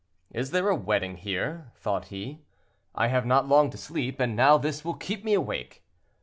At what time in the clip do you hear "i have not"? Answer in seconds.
2.95-3.47